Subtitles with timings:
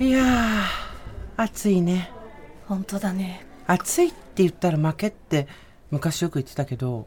[0.00, 2.10] いやー暑いね。
[2.66, 3.44] 本当だね。
[3.66, 5.46] 暑いって言ったら負けって
[5.90, 7.06] 昔よく言ってたけど、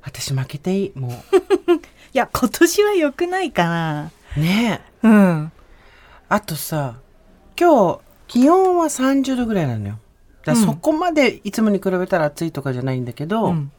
[0.00, 1.12] 私負けていいも い
[2.14, 4.10] や今年は良くないかな。
[4.38, 5.06] うねえ。
[5.06, 5.52] うん。
[6.30, 6.96] あとさ
[7.60, 9.98] 今日気温は30度ぐらいなのよ。
[10.46, 13.70] だそこまでいつもに比べたら暑いとかじゃないんだけど、うん、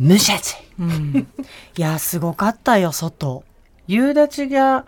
[0.00, 1.28] 蒸し暑いうん、
[1.76, 3.42] いやすごかったよ外。
[3.88, 4.86] 夕立が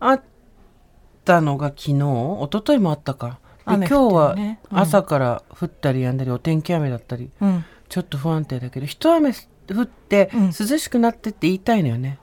[0.00, 0.22] あっ
[1.24, 1.92] たのが昨日？
[1.92, 3.38] 一昨日もあったか。
[3.66, 4.36] で雨今日は
[4.70, 7.30] 朝から降ったりやんだりお天気雨だったり。
[7.40, 7.64] うん。
[7.88, 10.46] ちょっと不安定だけど一雨降ってうん。
[10.46, 12.18] 涼しくなってって言いたいのよね、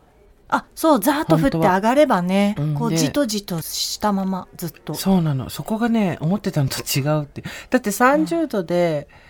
[0.49, 4.95] あそうザーッと降って上がればねこうじとじとしたままずっと。
[4.95, 5.49] そうなの。
[5.49, 7.43] そこがね思ってたのと違うって。
[7.69, 9.28] だって30度で、うん、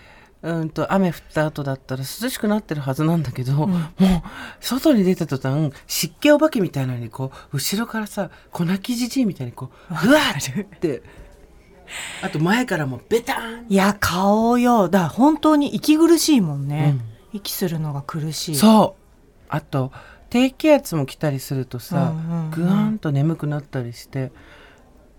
[0.74, 3.72] と雨降った後だったら涼しくなってるはずなんだけど、もう
[4.62, 11.04] 外に出た途端湿気お化けみたいなのにこう後ろからさ粉木じじいみたいにこうふわーって
[12.22, 14.88] あと前からもベターンいや顔よ。
[14.88, 16.96] だ本当に息苦しいもんね、
[17.34, 18.56] 息するのが苦しい。
[18.56, 19.02] そう。
[19.50, 19.92] あと
[20.30, 22.52] 低気圧も来たりするとさ、うんうんうん。
[22.52, 24.32] ぐんと眠くなったりして。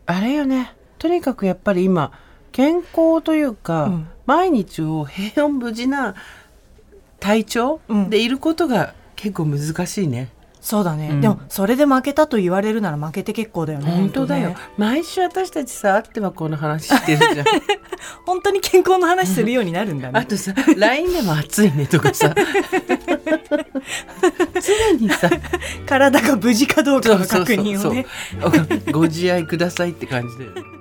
[0.06, 0.74] あれよね。
[0.98, 2.12] とにかくやっぱり今
[2.52, 4.08] 健康というか、うん。
[4.26, 6.14] 毎日を平穏無事な
[7.18, 8.10] 体調うん。
[8.10, 11.20] でいることが結構難しいね、そうだね、うん。
[11.20, 14.56] でもそれで負けたと言われるなら負けて結構だよね本当だよ、ね。
[14.76, 17.46] 毎週私たちさ会ってはこの話してるじゃん。
[18.26, 20.12] 本当に健康の話するようになるんだね。
[20.20, 22.34] あとさ LINE でも暑いねとかさ。
[24.54, 25.30] 常にさ。
[25.86, 28.06] 体が無事かどうかの確認をね。
[28.92, 30.79] ご自愛くださいって感じで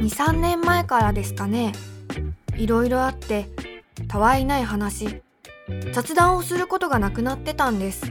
[0.00, 1.72] 23年前からですかね。
[2.56, 3.48] いろいろあって
[4.08, 5.22] たわいない話。
[5.92, 8.10] 雑談をすることがなくなってたんです。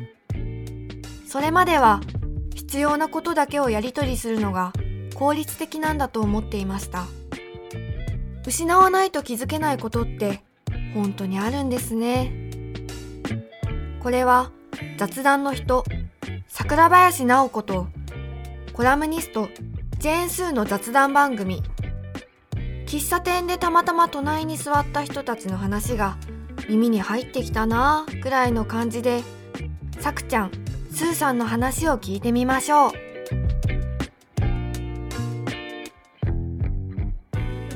[1.27, 2.01] それまでは
[2.53, 4.71] 必要なことだけをやり取りするのが
[5.15, 7.05] 効率的なんだと思っていました。
[8.45, 10.43] 失わないと気づけないことって
[10.93, 12.31] 本当にあるんですね。
[13.99, 14.51] これは
[14.97, 15.83] 雑談の人
[16.47, 17.87] 桜林直子と
[18.73, 19.49] コラムニスト
[19.97, 21.61] ジェーン・スーの雑談番組。
[22.89, 26.17] 喫茶店でたまたま隣に座った人たちの話が
[26.67, 29.21] 耳に入ってきたなぁくらいの感じで
[29.99, 30.51] さくちゃん
[30.91, 32.91] スーさんの話を聞いてみましょう。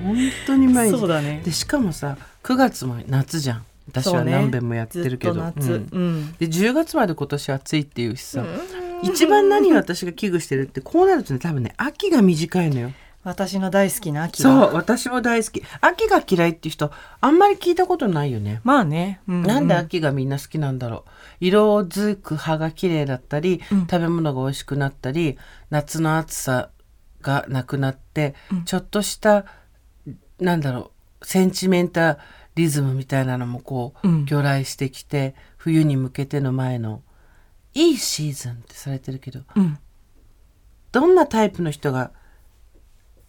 [0.03, 0.97] 本当に毎日。
[0.97, 1.43] そうだね。
[1.45, 3.65] でしかもさ9月も夏じゃん。
[3.89, 5.87] 私は何遍もやってるけど、ずっと夏、うん。
[5.91, 6.31] うん。
[6.39, 8.43] で10月まで今年暑いっていうしさ、
[9.03, 12.91] 一番何を私が危惧してるってこうなるとね多分ね秋が短いのよ
[13.23, 15.63] 私の大好きな秋そがう私も大好き。
[15.79, 16.91] 秋が嫌いっていう人
[17.21, 21.09] あんまり聞いたことないよね、まあね、ううなんで秋がみんな好きなんだろう。
[21.39, 23.79] 色づく葉が綺麗だったり、うん。
[23.87, 25.37] 食べ物が美味しくなったり
[25.69, 26.69] 夏の暑さ
[27.21, 28.63] がなくなって、うん。
[28.65, 29.45] ちょっとした
[30.39, 30.91] なんだろ
[31.21, 32.17] うセンチメンタ
[32.55, 34.25] リズムみたいなのもこう、うん。
[34.25, 37.01] 魚来してきて冬に向けての前の
[37.73, 39.77] いいシーズンってされてるけどうん。
[40.91, 42.11] どんなタイプの人が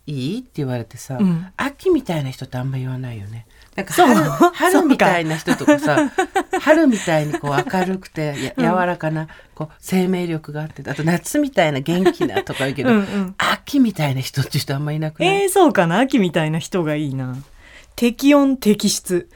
[0.06, 0.38] いい？
[0.40, 1.46] って言われてさ、うん。
[1.56, 3.46] 秋みたいな人ってあんま言わないよね。
[3.74, 4.14] なんか春
[4.52, 6.12] 春みたいな人とかさ
[6.60, 9.26] 春みたいにこう明るくてや柔らかな
[9.56, 13.34] こう生命力があってあと夏みたいな元気なとか言うけどうんうん。
[13.36, 15.98] 秋みたいな人って人あんまいなくない、えー、そうかな？
[15.98, 17.36] 秋みたいな人がいいな。
[17.96, 19.28] 適温適湿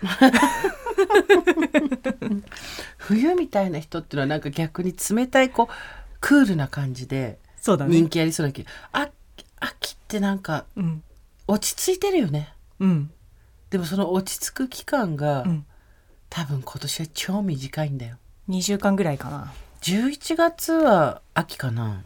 [2.99, 5.75] 冬みたいな人っていうのはなんか逆に冷たいこう
[6.21, 9.09] クールな感じで人気ありそうだけど、あ
[9.61, 11.03] 秋ってなんかうん。
[11.47, 12.53] 落ち着いてるよね。
[12.81, 13.11] うん。
[13.71, 15.67] でもその落ち着く期間が、うん。
[16.31, 18.17] 多分今年は超短いんだよ。
[18.49, 19.53] 2週間ぐらいかな。
[19.83, 22.03] 11月は秋かな。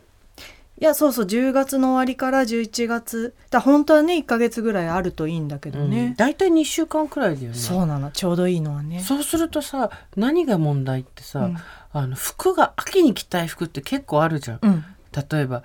[0.81, 3.35] いやそうそう10月の終わりから11月。
[3.51, 5.91] だ本当はね1ヶ月ぐらいあるといいんだけどうん。
[5.91, 7.55] ね、大体2週間くらいだよね。
[7.57, 8.11] そうなの。
[8.11, 9.01] ちょうどいいのはね。
[9.01, 11.57] そうするとさ何が問題ってさ、うん。
[11.93, 14.85] あの服が秋に着たい服って結構あるじゃん、うん。
[15.13, 15.63] 例えば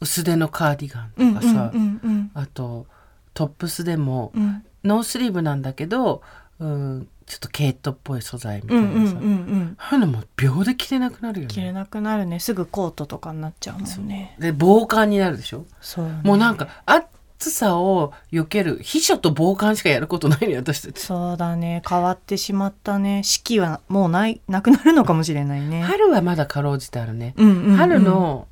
[0.00, 2.86] 薄手のカーディガうんンとかさ、うんうんあと
[3.34, 4.42] トップスでもうん。
[4.42, 6.22] うんノースリーブなんだけど、
[6.60, 9.76] うん、ちょっと毛糸っぽい素材みたういなさ、んうんうんうん。
[9.76, 11.52] ああいうのも秒で着れなくなるよね。
[11.52, 12.38] 着れなくなるね。
[12.38, 14.36] すぐコートとかになっちゃうもんね。
[14.38, 15.66] で防寒になるでしょ？
[15.80, 16.20] そうね。
[16.22, 21.00] もうなんか暑さを避ける避暑と防寒しかやることないのよ私たち。
[21.00, 21.82] そうだね。
[21.86, 23.24] 変わってしまったね。
[23.24, 25.82] 四季はもうないなくなるのかもしれないね。
[25.82, 27.76] 春はまだかろうじてあるね、うんうんうん。
[27.76, 28.46] 春の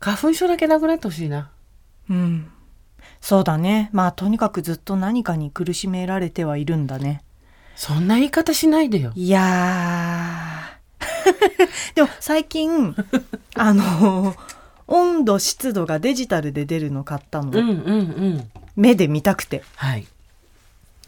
[0.00, 1.50] 花粉症だけなくなってほしいな。
[2.10, 2.50] うん。
[3.20, 3.90] そうだね。
[3.92, 7.22] まあとにかくずっと何かに苦しめられてはいるんだね。
[7.74, 9.12] そんな言い方しないでよ。
[9.14, 11.94] いやー。
[11.94, 12.94] でも最近
[13.54, 14.34] あの
[14.86, 17.70] 温度湿度がデジタルで出るの買ったの、うんうんう
[18.38, 18.50] ん。
[18.76, 19.62] 目で見たくて。
[19.76, 20.06] はい。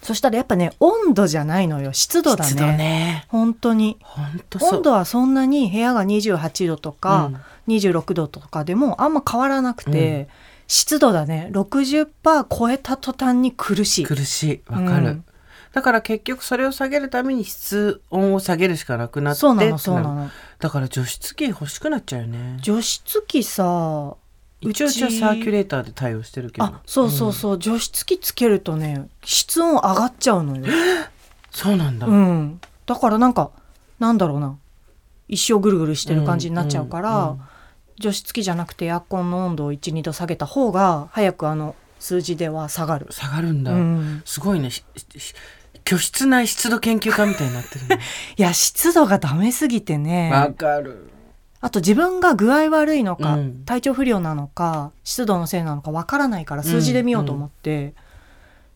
[0.03, 1.93] そしたらやっぱね温度じゃないのよ。
[1.93, 2.51] 湿度だね。
[2.51, 3.27] 湿度ね。
[3.29, 3.97] 本当に。
[4.01, 4.77] 本当そう。
[4.77, 10.33] 温度はそんなに部屋が28度とか、うん26度とかでもあんま変わらなくて、う
[10.69, 11.49] 湿度だね。
[11.53, 14.05] 60%超えた途端に苦しい。
[14.05, 14.61] 苦しい。
[14.71, 15.25] わかる、うん。
[15.73, 20.31] だから結局それを下げるために室温を下げるしかなくなってそうなのそうなの。
[20.61, 22.59] だから除湿機欲しくなっちゃうよね。
[22.61, 24.15] 除湿機さ
[24.61, 26.67] 一応サーキュレーターで対応してるけど。
[26.67, 30.67] あそうそうそう、除湿機つけるとね室温上がっちゃうのよ、
[31.51, 33.53] そうなんだ、うん、だからなんか
[33.99, 34.59] なんだろうな。
[35.29, 37.41] 一生ぐるぐるしてる感じになっちゃうから、うんうん
[37.99, 44.71] 除湿機じゃなくてエアコンの温度を12度下げた方が早くあの数字では下がる、下がるんだ、うん、すごいね。
[45.85, 47.99] 居室内湿度研究家みたいになってるね。
[48.37, 50.31] いや湿度がダメすぎてね。
[50.33, 51.11] わかる。
[51.61, 53.65] あと自分が具合悪いのか、うん。
[53.65, 57.95] 体調不良なのか湿度のせいなのかわからないから数字で見ようと思って、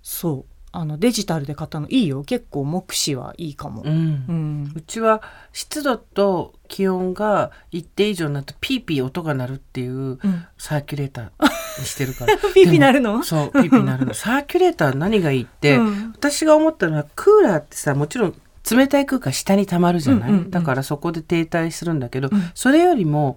[0.03, 2.25] そうあのデジタルで買ったのいいよ。
[2.25, 3.83] 結構目視はいいかも。
[3.83, 3.91] う、ん。
[3.91, 3.93] う
[4.33, 4.73] ん。
[4.75, 5.23] うちは
[5.53, 10.19] 湿度と気温が一定以上になるとピーピー音が鳴るっていううん、
[10.57, 12.37] サーキュレーターにしてるから。
[12.55, 13.23] ピーピーなるの？
[13.23, 14.15] そうピーピーなるの。
[14.15, 16.13] サーキュレーター何がいいって、うん。
[16.17, 18.35] 私が思ったのはクーラーってさもちろん
[18.71, 20.51] 冷たい空気下に溜まるじゃない、うんうんうん。
[20.51, 22.51] だからそこで停滞するんだけど、うん。
[22.55, 23.37] それよりも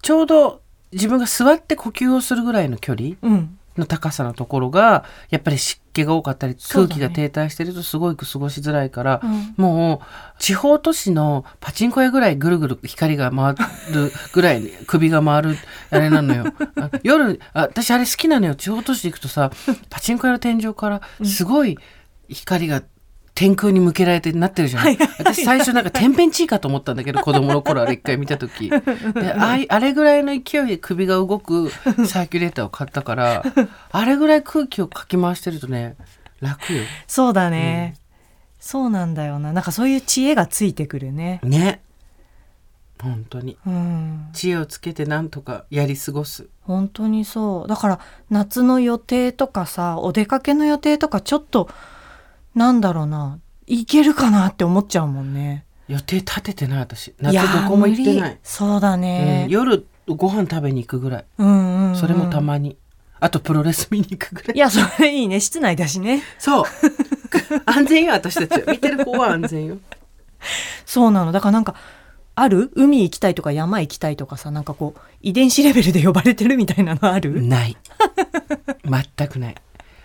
[0.00, 9.54] ちょうど自分が座って呼吸をするぐらいの距離うんの高さのところがやっぱり湿気が多かったり空気が停滞してるとすごい過ごしづらいから、うん。
[9.56, 13.54] もう地方都市のパチンコ屋ぐらいぐるぐる光が回
[13.94, 15.56] るぐらい首が回る
[15.90, 16.44] あれなのよ。
[16.80, 18.54] あ夜あ私あれ好きなのよ。
[18.54, 19.50] 地方都市行くとさ
[19.88, 21.78] パチンコ屋の天井からすごい
[22.28, 22.82] 光が
[23.34, 28.68] 天空に向けられてなってるじゃない、私最初なんか天変地異かと思ったんだけど 子供の頃あれ一回見た時。
[28.68, 28.76] で
[29.32, 33.42] あいあれぐらいの勢いで首が動くサーキュレーターを買ったから
[33.90, 35.96] あれぐらい空気をかき回してるとね
[36.40, 36.82] 楽よ。
[37.06, 37.94] そうだね、
[38.58, 39.52] そうなんだよな。
[39.52, 41.40] なんかそういう知恵がついてくるね。
[41.42, 41.80] ね。
[43.02, 43.56] 本当に。
[43.66, 44.28] うん。
[44.32, 46.48] 知恵をつけてなんとかやり過ごす。
[46.62, 47.68] 本当にそう。
[47.68, 47.98] だから
[48.30, 51.68] 夏の予定とかさお出かけの予定とかちょっと
[52.54, 53.38] なんだろうな。
[53.66, 55.64] 行けるかなって思っちゃうもんね。
[55.88, 57.14] 予定立ててない私。
[57.20, 59.44] 夏どこも行ってない、そうだね。
[59.46, 61.24] うん、夜ご飯食べに行くぐらい。
[61.38, 61.96] うんうんうん。
[61.96, 62.76] それもたまに、
[63.20, 64.56] あとプロレス見に行くぐらい。
[64.56, 65.40] いやそれいいね。
[65.40, 66.22] 室内だしね。
[66.38, 66.64] そう。
[67.66, 68.72] 安全よ私たちは。
[68.72, 69.78] 見てる方は安全よ。
[70.86, 71.32] そうなの。
[71.32, 71.74] だからなんか
[72.34, 72.70] ある？
[72.74, 77.76] 海行きたいとか山行きたいとかさなんかこう遺伝子レベルで呼ばれてるみたいなのある、ない。
[78.84, 79.54] 全くない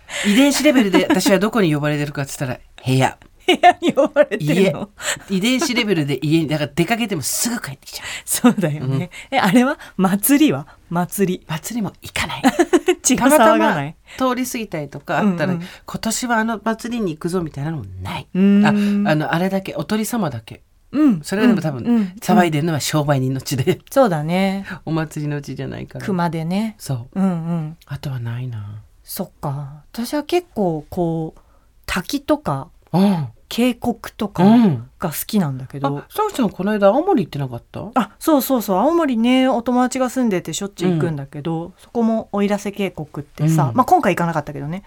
[0.25, 3.17] 遺伝子レベルで私はどこに呼ばれてるかって言ったら部屋。
[3.47, 4.71] 部屋に呼ばれてる家。
[4.71, 4.89] の
[5.29, 8.07] 遺伝子レベルで家にだから出かけてもすぐ帰ってきちゃう。
[8.25, 9.79] そうだよね、えあれは？
[9.95, 10.67] 祭りは？
[10.89, 11.45] 祭り。
[11.47, 12.41] 祭りも行かない。
[13.01, 15.67] 血がたまたま騒がない通り過ぎたりとかあったら、うんうん。
[15.85, 18.27] 今年はあの祭りに行くぞみたいなのもない。
[18.35, 19.07] あん。
[19.07, 20.61] あのあれだけおとり様だけ。
[20.91, 21.21] うん。
[21.21, 21.95] それでも多分、うん。
[21.95, 22.13] うん。
[22.19, 23.79] 騒いでるのは商売人の地で。
[23.89, 24.65] そうだね。
[24.85, 26.05] お祭りの地じゃないから。
[26.05, 26.75] 熊でね。
[26.77, 27.19] そう。
[27.19, 27.77] うんうん。
[27.85, 29.83] あとはないなそっか。
[29.93, 31.41] 私は結構こう
[31.85, 33.27] 滝とかうん。
[33.49, 34.89] 渓谷とうかん。
[34.99, 37.89] が好きなんだけど、あさくちゃんこの間青森行ってなかった？
[37.95, 38.77] あそうそうそう。
[38.77, 43.75] 青森ねお友達が住んでてしょっちゅう行くんだけど、そこも奥入瀬渓谷ってさ、うん。
[43.77, 44.83] まあ今回行かなかったけどね。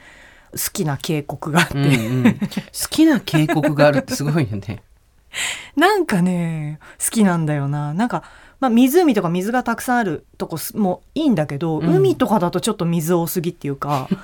[0.53, 2.39] 好きな渓谷があって、うんうん、好
[2.91, 4.83] きな渓谷があるってすごいよね
[5.77, 7.95] なんかね好きなんだよな。
[7.95, 8.25] なんか、
[8.61, 11.97] まあ、湖とか水がたくさんあるとこすもいいんだけど、うん。
[11.97, 14.09] 海とかだとちょっと水多すぎっていうか。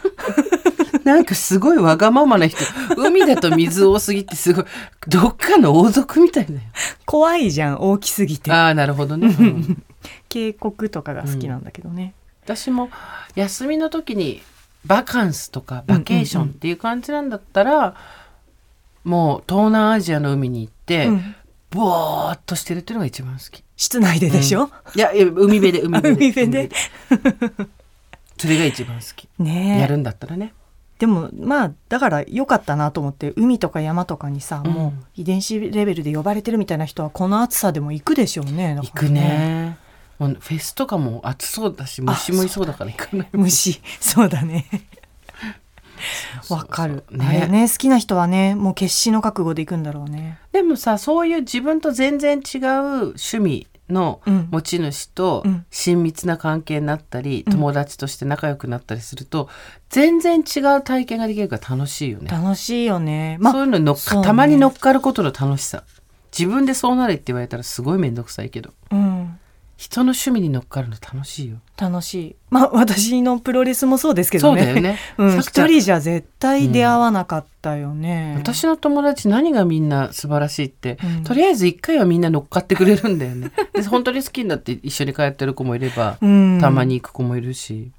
[1.05, 2.59] なんかすごいわがままな人。
[2.97, 4.65] 海だと水多すぎってすごい
[5.07, 6.61] どっかの王族みたいだよ。
[7.05, 8.51] 怖いじゃん大きすぎて。
[8.51, 9.85] ああなるほどね、うん。
[10.29, 12.91] 渓谷とかが好きなんだけどね、私も
[13.37, 14.43] 休みの時に
[14.85, 17.95] バカンスとかバケーションっていう感じなんだったら、
[19.07, 21.37] もう東南アジアの海に行って、うん。
[21.71, 23.63] ぼーっとしてるっていうのが一番好き。
[23.77, 26.17] 室内ででしょ、いやいや海辺で 海辺で。
[26.17, 26.71] 海辺で？
[28.37, 29.81] それが一番好き、ねえ。
[29.81, 30.53] やるんだったらね。
[30.99, 34.73] でもまあだから良かったなと思って海とか山とかにさ、うん。
[34.73, 38.75] もう遺伝子レベルで呼ばれてるみたいな人はこの暑さでも行くでしょうね。
[38.75, 39.79] だから行くね。
[40.19, 43.29] もうフェスとかも暑そうだし虫もいそうだから行かない。
[43.35, 43.81] 虫。
[44.01, 44.67] そうだね
[46.49, 47.47] わかる、ね。
[47.49, 50.39] ね好きな人はねもう決死の覚悟で行くんだろうね。
[50.53, 54.49] でもさそういう自分と全然違う趣味のうん。
[54.51, 55.67] 持ち主とうん。
[55.71, 57.53] 親密な関係になったり、うん。
[57.53, 59.49] 友達として仲良くなったりすると
[59.91, 62.29] 全然違う体験ができるから楽しいよね。
[62.29, 63.37] 楽しいよね。
[63.41, 64.27] まそういうのに乗っか、そうね。
[64.27, 65.85] たまに乗っかることの楽しさ。
[66.37, 68.75] 自分でそうなれって言われたらすごい面倒くさいけど。
[68.91, 69.16] うん
[69.77, 71.59] 人の趣味に乗っかるの楽しいよ。
[71.77, 72.37] 楽しい。
[72.49, 74.63] まあ私のプロレスもそうですけどね。
[74.63, 74.99] そうだよね。
[75.19, 81.25] うん、人じゃ絶対出会わなかったよね、私の友達何がみんな素晴らしいって、うん。
[81.25, 83.53] とりあえず一回はみんな乗っかってくれるんだよね。
[83.75, 86.59] で本当に好きになって一緒に通ってる子もいれば、 うん。
[86.61, 87.91] たまに行く子もいるし。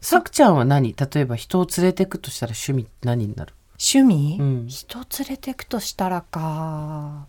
[0.00, 0.94] さくちゃんは何？
[0.94, 3.54] 例えば人を連れてくとしたら趣味何になる？
[3.72, 4.66] 趣味、うん。
[4.68, 7.26] 人連れてくとしたらか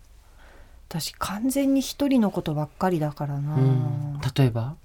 [0.87, 4.19] 私完全に一人のことばっかりだからな、うん。
[4.35, 4.75] 例えば？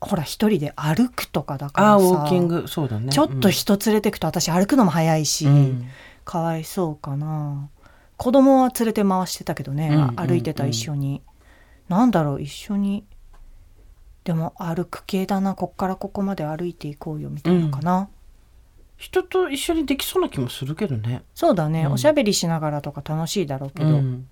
[0.00, 1.92] ほら一人で歩くとかだからさ。
[1.92, 2.68] ああウォーキング。
[2.68, 3.12] そうだね。
[3.12, 5.86] ちょっと人連れてくと私歩くのも早いし、うん。
[6.24, 7.68] かわいそうかな。
[8.16, 11.22] 子供は連れて回してたけどね、うん歩いてた一緒に、
[11.88, 13.04] なんだろう一緒に。
[14.24, 15.54] でも歩く系だな。
[15.54, 18.08] こっからここまで歩いていこうよみたいなかな、
[18.96, 21.22] 人と一緒にできそうな気もするけどね。
[21.34, 21.92] そうだね、うん。
[21.92, 24.28] おしゃべりしながらとか楽しいだろうけど、うん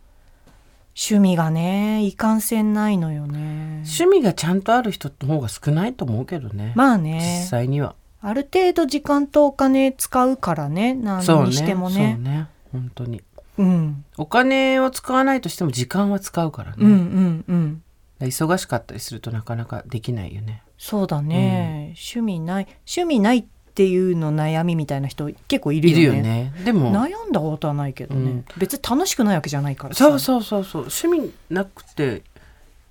[1.00, 6.73] 趣味がねいかんせんないのよね趣味がちゃんとある人の方が少ないと思うけどね。
[6.75, 7.95] まあ実ね際には。
[8.21, 12.49] ある程度時間とお金使うからね何にしてもねそうね。
[12.73, 13.23] 本当に。
[13.59, 16.76] うん、お金を使わないとしても時間は使うからね。
[16.81, 17.83] うんうんうん
[18.21, 20.62] 忙しかったりするとなかなかできないよね。
[20.76, 23.49] そうだね、趣味ない趣味ないって
[23.87, 26.52] いうの悩みみたいな人結構いるいよねね。
[26.64, 30.82] でも、悩んだことはないけどね、うん別に楽しくないわけじゃないからさそうそうそうそう。
[30.82, 32.23] 趣味なくて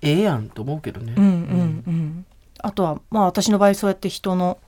[0.02, 1.14] ええやんと思うけどね。
[1.16, 2.26] うんうんうん
[2.60, 4.58] あとはまあ私の場合そうやって人の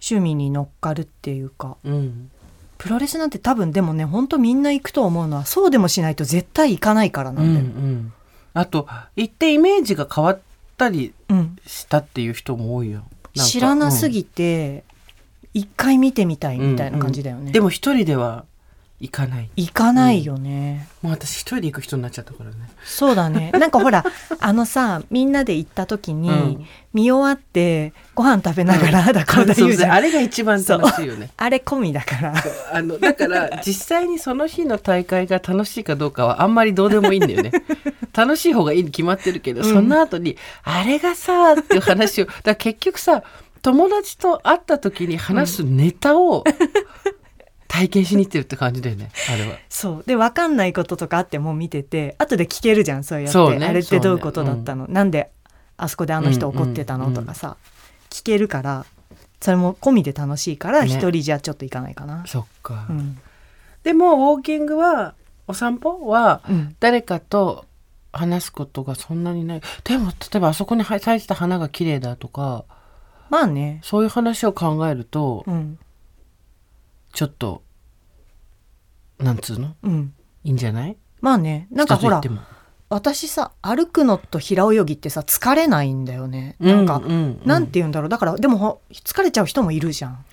[0.00, 2.30] 趣味に乗っかるっていうかうん。
[2.78, 8.12] プロレスなんて多分でもねほんとみんな行くと思うのはそうでもしないと絶対行かないからなうんんだよ、うん。
[8.52, 8.86] あと、
[9.16, 10.40] 行ってイメージが変わっ
[10.76, 13.04] たりうんしたっていう人も多いよ。
[13.34, 14.84] 知らなすぎて
[15.56, 18.44] 一回見てみたいみたいな感じだよね、でも一人では
[19.00, 19.50] 行かない。
[19.56, 22.56] 行かないよね、もう私一人で行く人になっちゃったからね。
[22.84, 23.52] そうだね。
[23.58, 24.04] なんかほら
[24.38, 26.66] あのさみんなで行った時に、うん。
[26.92, 31.30] 見終わってご飯食べながらあだこうだ言うじゃん、あれが一番楽しいよね。
[31.36, 32.34] あれ込みだから。
[32.72, 37.52] あのだから実際にその日の大会が楽しいかどうかはあんまりどうでもいいんだよね。
[38.16, 39.74] 楽しい方がいいに決まってるけど、うん。
[39.74, 42.28] その後にあれがさっていう話を。
[42.42, 43.22] だ結局さ
[43.62, 46.44] 友達と会った時に話すネタを
[47.68, 49.56] 体験しに行ってるって感じだよね あれは。
[49.68, 50.04] そう。
[50.06, 53.58] で分かんないこととかあっても見てて後で聞けるじゃんそうやって。
[53.58, 53.66] ね。
[53.66, 55.30] あれってどういうことだったの、なんで
[55.76, 57.56] あそこであの人怒ってたの、うんうんとかさ
[58.10, 58.86] 聞けるから
[59.40, 60.88] それも込みで楽しいからね。
[60.88, 63.18] 一人じゃちょっと行かないかな、そっか、うん。
[63.82, 65.14] でもウォーキングは
[65.46, 66.76] お散歩はうん。
[66.80, 67.66] 誰かと
[68.12, 69.60] 話すことがそんなにない。
[69.84, 72.64] でも例えばあそこに咲いてた花が綺麗だとか
[73.30, 73.80] まあね。
[73.82, 75.78] そういう話を考えると、うん。
[77.12, 77.62] ちょっと
[79.18, 79.74] なんつうの？
[79.82, 80.14] うん。
[80.44, 80.96] いいんじゃない？
[81.20, 81.66] まあね。
[81.70, 82.20] なんかほら
[82.88, 86.54] 私さ歩くのと平泳ぎってさ疲れないんだよね。
[86.60, 88.08] なんか、ううなんて言うんだろう。
[88.08, 90.24] だからでもほ疲れちゃう人もいるじゃん。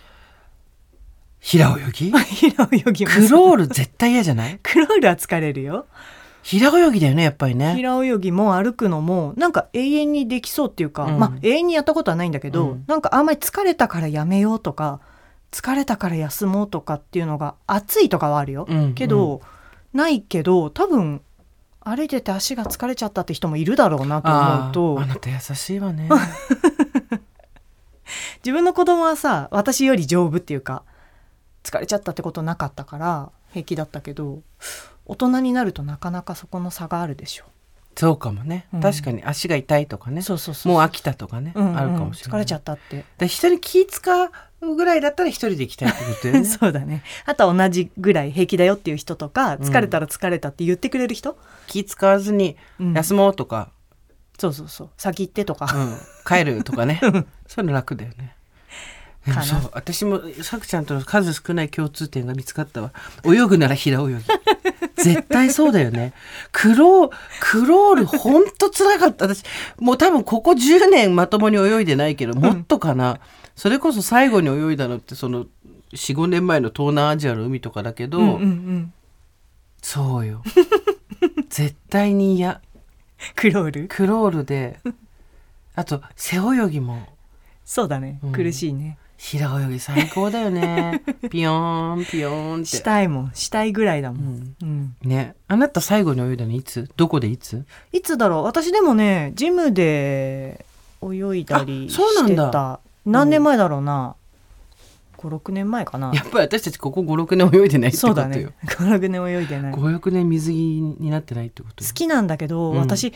[1.40, 2.12] 平泳ぎ？
[2.14, 4.60] 平泳ぎもクロール絶対嫌じゃない？
[4.64, 5.88] クロールは疲れるよ
[6.44, 7.76] 平泳ぎだよねやっぱりね。
[7.76, 11.20] 平泳ぎも歩くのもなんか永遠にできそうっていうか、うん。
[11.20, 12.84] まあ永遠にやったことはないんだけど、うん。
[12.86, 15.00] なんかあんまり疲れたからやめようとか
[15.52, 19.42] 疲れたから休もうとかっていうのが暑いとかはあるよ、うんけど、
[19.94, 21.22] ないけど多分
[21.80, 26.10] 歩いてて足が疲れちゃったって人もいるだろうなと思あうとーあなた優しいわね。
[28.44, 30.84] 自分の子供はさ私より丈夫っていうか
[31.64, 34.42] 疲れちゃったってことなかったから平気だったけど
[35.06, 37.46] 大人になるとなかなかそこの差があるでしょ
[37.96, 38.82] そうかもね、うん。
[38.82, 40.22] 確かに足が痛いとかね。
[40.22, 42.42] そうそうそうもう飽きたとかね、うんうんあるかもしれない。
[42.42, 43.06] 疲れちゃったって。
[43.18, 44.32] で人に気使
[44.62, 46.46] うぐらいだったら一人で行きたいってことだよね。
[46.50, 47.04] そうだね。
[47.26, 49.60] あとは同じぐらい平気だよっていう人とかん。
[49.60, 52.94] 疲れたら疲れたって言ってくれる人、気使わずにうん。
[52.94, 53.70] 休もうとか、
[54.40, 54.90] そうそうそう。
[54.98, 55.98] 先行ってとか、うん。
[56.26, 57.00] 帰るとかね。
[57.46, 58.36] そういうの楽だよね
[59.32, 59.44] かな。
[59.44, 62.92] そう私もさくちゃんとの数少ない共通点が見つかったわ。
[63.26, 64.16] 泳ぐなら平泳ぎ。
[64.96, 66.14] 絶対そうだよね。
[66.52, 69.26] クロークロールほんとつらかった。
[69.26, 69.44] 私
[69.80, 73.20] もう多分ここ10年まともに泳いでないけどもっとかな、
[73.56, 75.46] それこそ最後に泳いだのってその
[75.94, 78.94] 45年前の東南アジアの海とかだけど、うんうんうん。
[79.82, 80.44] そうよ。
[81.50, 82.62] 絶対に嫌。
[83.36, 84.80] クロールクロールで。
[85.76, 87.08] あと背泳ぎも。
[87.66, 88.32] そうだね、うん。
[88.32, 91.02] 苦しいね平泳ぎ最高だよね。
[91.32, 92.66] ピヨーンピヨーンって。
[92.66, 93.32] したいもん。
[93.34, 94.36] したいぐらいだも、うん。
[94.36, 95.36] んうん、ね。
[95.48, 96.90] あなた最後に泳いだのいつ？
[96.98, 97.64] どこでいつ？
[97.94, 98.44] いつだろう？
[98.44, 100.66] 私でもねジムで
[101.02, 102.44] 泳いだりあそうなんだ。
[102.44, 104.16] してた何年前だろうな、
[105.18, 106.12] 56年前かな。
[106.14, 108.50] やっぱり私たちここ56年泳いでないってことよ、そうだね。
[108.68, 109.74] 56年泳いでない。
[109.74, 111.92] 好56年水着になってないってことよ。
[111.94, 112.80] きなんだけど、うん。
[112.80, 113.14] 私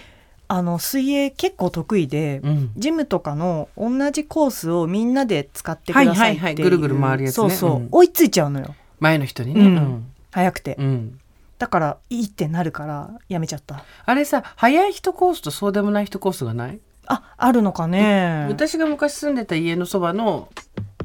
[0.49, 2.71] あの水泳結構得意で、うん。
[2.77, 7.33] ジムとかの同じコースをみんなで使ってくださいってはいぐるぐる回るやつね。
[7.33, 7.87] そうそう、うん。
[7.91, 8.75] 追いついちゃうのよ。
[8.99, 9.75] 前の人にね、ううん。
[9.75, 11.19] ん早くて、うん。
[11.57, 13.83] だからいいってなるからやめちゃった。
[14.05, 18.45] あれさ速い人コースとそうでもない人コースがない、ああるのかね。
[18.47, 20.49] 私が昔住んでた家のそばの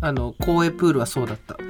[0.03, 1.55] あの公営プールはそうだった。
[1.55, 1.63] こ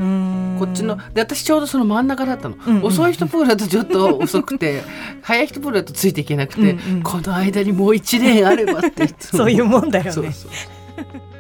[0.65, 4.83] っちので私ちょうどその真ん中だったの、うんうん遅い人プールだとちょっと遅くて
[5.23, 7.03] 速い人プールだとついていけなくて、うんうん。
[7.03, 10.13] この間にもう1レーンあればって言ってそういうもんだよね。
[10.13, 10.51] そうそう。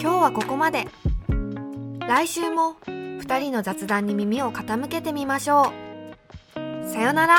[0.00, 0.88] 今日はここまで。
[2.08, 5.72] 来週も2人の雑談に耳を傾けてみましょ
[6.56, 6.88] う。
[6.88, 7.36] さよなら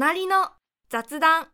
[0.00, 0.50] 隣の
[0.90, 1.48] 雑談。